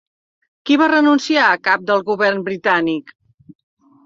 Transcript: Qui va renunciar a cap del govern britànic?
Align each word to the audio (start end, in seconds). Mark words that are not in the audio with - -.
Qui 0.69 0.77
va 0.81 0.87
renunciar 0.91 1.43
a 1.49 1.59
cap 1.67 1.83
del 1.91 2.01
govern 2.09 2.43
britànic? 2.49 3.15